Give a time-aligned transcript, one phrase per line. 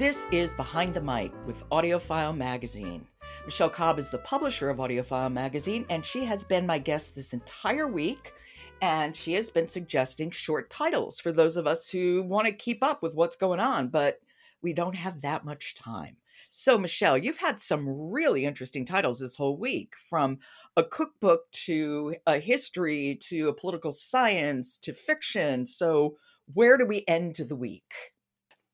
[0.00, 3.06] This is Behind the Mic with AudioFile Magazine.
[3.44, 7.34] Michelle Cobb is the publisher of AudioFile Magazine, and she has been my guest this
[7.34, 8.32] entire week.
[8.80, 12.82] And she has been suggesting short titles for those of us who want to keep
[12.82, 14.20] up with what's going on, but
[14.62, 16.16] we don't have that much time.
[16.48, 20.38] So, Michelle, you've had some really interesting titles this whole week from
[20.78, 25.66] a cookbook to a history to a political science to fiction.
[25.66, 26.16] So,
[26.54, 27.92] where do we end the week?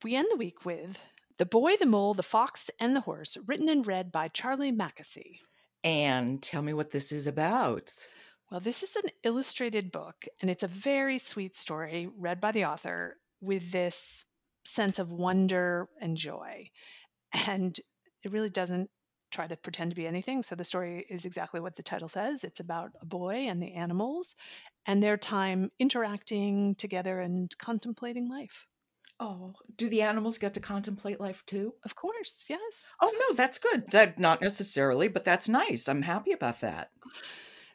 [0.04, 1.00] We end the week with
[1.38, 5.40] The Boy, the Mole, the Fox, and the Horse, written and read by Charlie Mackesy.
[5.84, 7.92] And tell me what this is about.
[8.50, 12.64] Well, this is an illustrated book, and it's a very sweet story read by the
[12.64, 14.24] author with this
[14.64, 16.70] sense of wonder and joy
[17.44, 17.78] and
[18.22, 18.90] it really doesn't
[19.30, 20.42] try to pretend to be anything.
[20.42, 22.44] So the story is exactly what the title says.
[22.44, 24.34] It's about a boy and the animals
[24.86, 28.66] and their time interacting together and contemplating life.
[29.18, 31.74] Oh, do the animals get to contemplate life too?
[31.84, 32.94] Of course, yes.
[33.00, 33.90] Oh no, that's good.
[33.90, 35.88] That not necessarily, but that's nice.
[35.88, 36.90] I'm happy about that.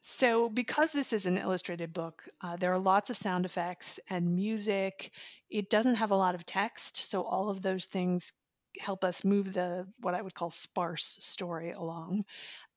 [0.04, 4.36] So, because this is an illustrated book, uh, there are lots of sound effects and
[4.36, 5.12] music.
[5.50, 8.34] It doesn't have a lot of text, so all of those things
[8.80, 12.24] help us move the what I would call sparse story along.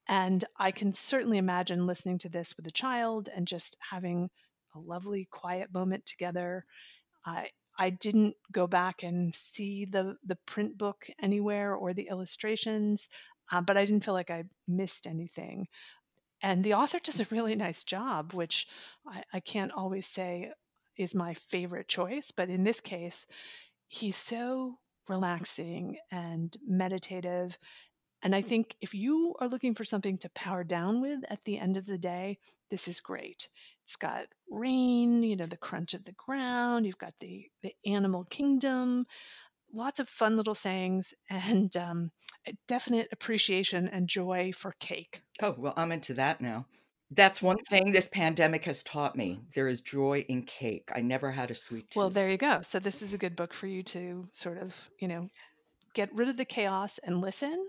[0.08, 4.30] And I can certainly imagine listening to this with a child and just having
[4.74, 6.64] a lovely quiet moment together.
[7.26, 13.08] I I didn't go back and see the the print book anywhere or the illustrations,
[13.50, 15.68] uh, but I didn't feel like I missed anything.
[16.42, 18.66] And the author does a really nice job, which
[19.06, 20.52] I, I can't always say
[20.96, 23.26] is my favorite choice, but in this case,
[23.88, 27.58] he's so relaxing and meditative.
[28.22, 31.58] And I think if you are looking for something to power down with at the
[31.58, 32.38] end of the day,
[32.70, 33.48] this is great.
[33.84, 38.24] It's got rain, you know, the crunch of the ground, you've got the, the animal
[38.24, 39.06] kingdom,
[39.72, 42.10] lots of fun little sayings, and um,
[42.66, 45.22] definite appreciation and joy for cake.
[45.42, 46.66] Oh, well, I'm into that now.
[47.10, 49.40] That's one thing this pandemic has taught me.
[49.54, 50.90] There is joy in cake.
[50.94, 51.96] I never had a sweet tooth.
[51.96, 52.62] Well, there you go.
[52.62, 55.28] So this is a good book for you to sort of, you know,
[55.94, 57.68] get rid of the chaos and listen.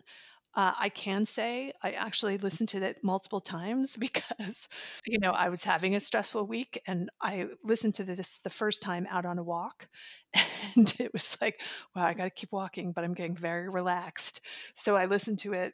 [0.56, 4.70] Uh, I can say I actually listened to it multiple times because,
[5.06, 8.82] you know, I was having a stressful week and I listened to this the first
[8.82, 9.88] time out on a walk.
[10.76, 11.62] And it was like,
[11.96, 14.42] wow, I got to keep walking, but I'm getting very relaxed.
[14.74, 15.74] So I listened to it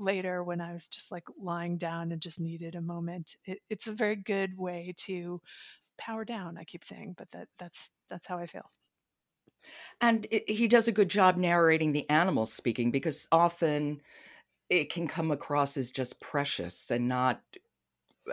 [0.00, 3.36] later when I was just like lying down and just needed a moment.
[3.44, 5.40] It, it's a very good way to
[5.98, 6.58] power down.
[6.58, 8.70] I keep saying, but that that's that's how I feel.
[10.00, 14.00] And it, he does a good job narrating the animals speaking because often
[14.70, 17.40] it can come across as just precious and not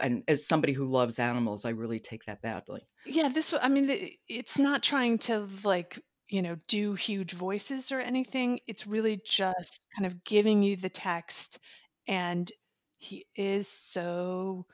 [0.02, 4.09] and as somebody who loves animals i really take that badly yeah this i mean
[4.28, 8.59] it's not trying to like you know, do huge voices or anything.
[8.68, 11.59] It's really just kind of giving you the text.
[12.07, 12.52] And
[12.97, 14.66] he is so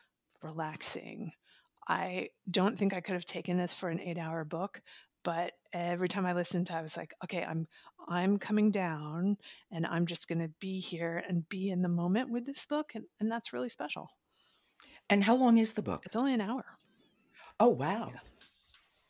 [0.42, 1.32] relaxing.
[1.88, 4.82] I don't think I could have taken this for an eight hour book,
[5.24, 7.68] but every time I listened to it, I was like, okay, I'm
[8.08, 9.38] I'm coming down
[9.72, 12.92] and I'm just gonna be here and be in the moment with this book.
[12.96, 14.10] And, and that's really special.
[15.10, 16.04] And how long is the book?
[16.06, 16.66] It's only an hour.
[17.60, 18.12] Oh wow.
[18.14, 18.20] Yeah.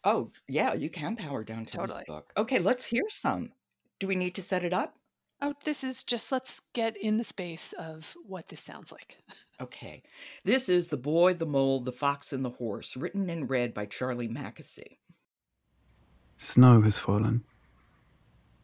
[0.03, 2.33] Oh, yeah, you can power down to this book.
[2.35, 3.51] Okay, let's hear some.
[3.99, 4.95] Do we need to set it up?
[5.43, 9.17] Oh, this is just let's get in the space of what this sounds like.
[9.59, 10.01] Okay.
[10.43, 13.85] This is The Boy, the Mole, the Fox, and the Horse, written and read by
[13.85, 14.97] Charlie Mackesy.
[16.44, 17.44] Snow has fallen.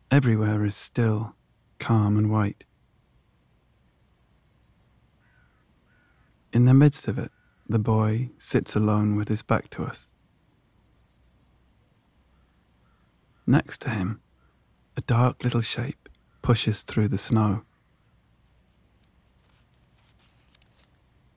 [0.09, 1.35] Everywhere is still,
[1.77, 2.63] calm, and white.
[6.51, 7.31] In the midst of it,
[7.69, 10.09] the boy sits alone with his back to us.
[13.45, 14.21] Next to him,
[14.97, 16.09] a dark little shape
[16.41, 17.61] pushes through the snow.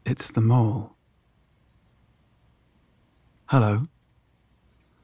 [0.06, 0.96] It's the mole.
[3.44, 3.82] Hello.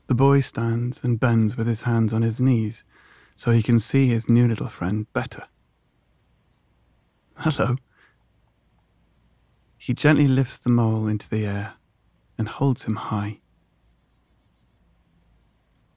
[0.07, 2.85] The boy stands and bends with his hands on his knees
[3.35, 5.45] so he can see his new little friend better.
[7.37, 7.77] Hello.
[9.77, 11.75] He gently lifts the mole into the air
[12.39, 13.41] and holds him high.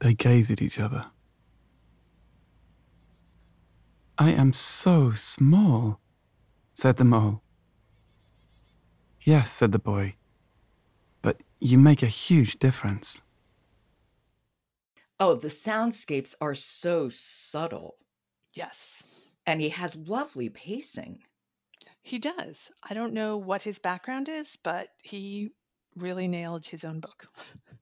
[0.00, 1.06] They gaze at each other.
[4.18, 6.00] I am so small,
[6.74, 7.42] said the mole.
[9.22, 10.16] Yes, said the boy,
[11.22, 13.22] but you make a huge difference.
[15.20, 17.96] Oh, the soundscapes are so subtle.
[18.54, 19.34] Yes.
[19.46, 21.20] And he has lovely pacing.
[22.02, 22.70] He does.
[22.82, 25.50] I don't know what his background is, but he
[25.94, 27.26] really nailed his own book.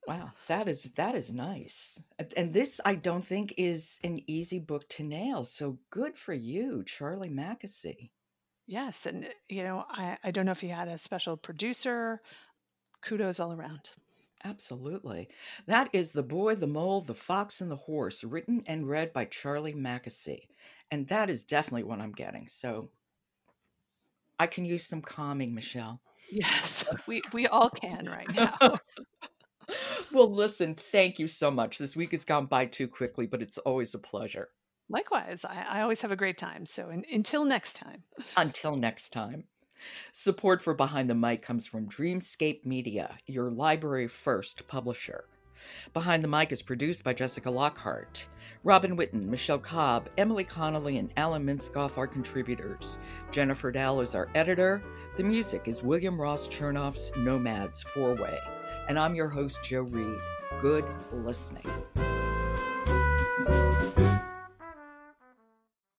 [0.06, 2.02] Wow, that is that is nice.
[2.34, 5.44] And this I don't think is an easy book to nail.
[5.44, 8.08] So good for you, Charlie Mackesy.
[8.66, 12.22] Yes, and uh, you know, I, I don't know if he had a special producer.
[13.02, 13.90] Kudos all around.
[14.44, 15.28] Absolutely.
[15.66, 19.24] That is The Boy, the Mole, the Fox, and the Horse, written and read by
[19.24, 20.48] Charlie Mackesy.
[20.90, 22.48] And that is definitely what I'm getting.
[22.48, 22.90] So
[24.38, 26.00] I can use some calming, Michelle.
[26.30, 28.56] Yes, we, we all can right now.
[30.12, 31.78] well, listen, thank you so much.
[31.78, 34.50] This week has gone by too quickly, but it's always a pleasure.
[34.88, 36.64] Likewise, I, I always have a great time.
[36.64, 38.04] So in, until next time.
[38.36, 39.44] Until next time.
[40.12, 45.24] Support for Behind the Mic comes from Dreamscape Media, your library first publisher.
[45.92, 48.28] Behind the Mic is produced by Jessica Lockhart.
[48.64, 52.98] Robin Whitten, Michelle Cobb, Emily Connolly, and Alan Minskoff are contributors.
[53.30, 54.82] Jennifer Dell is our editor.
[55.16, 58.38] The music is William Ross Chernoff's Nomads Four Way.
[58.88, 60.20] And I'm your host, Jo Reed.
[60.60, 61.66] Good listening.